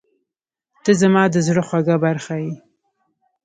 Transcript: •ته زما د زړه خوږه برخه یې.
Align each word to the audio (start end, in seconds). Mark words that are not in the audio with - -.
•ته 0.83 0.91
زما 1.01 1.23
د 1.33 1.35
زړه 1.47 1.61
خوږه 1.67 1.95
برخه 2.05 2.35
یې. 2.43 2.53